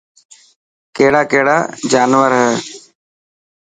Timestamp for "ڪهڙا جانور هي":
1.31-2.51